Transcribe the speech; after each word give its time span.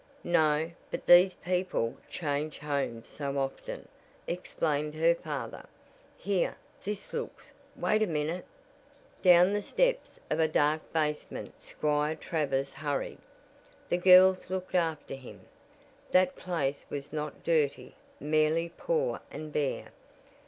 "No, 0.23 0.71
but 0.89 1.05
these 1.05 1.35
people 1.35 1.95
change 2.09 2.57
homes 2.57 3.07
so 3.07 3.37
often," 3.37 3.87
explained 4.25 4.95
her 4.95 5.13
father. 5.13 5.67
"Here, 6.17 6.57
this 6.83 7.13
looks 7.13 7.53
wait 7.75 8.01
a 8.01 8.07
minute!" 8.07 8.45
Down 9.21 9.53
the 9.53 9.61
steps 9.61 10.19
of 10.31 10.39
a 10.39 10.47
dark 10.47 10.91
basement 10.91 11.53
Squire 11.61 12.15
Travers 12.15 12.73
hurried. 12.73 13.19
The 13.89 13.97
girls 13.99 14.49
looked 14.49 14.73
after 14.73 15.13
him 15.13 15.41
that 16.09 16.35
place 16.35 16.83
was 16.89 17.13
not 17.13 17.43
dirty, 17.43 17.93
merely 18.19 18.69
poor 18.75 19.19
and 19.29 19.53
bare. 19.53 19.91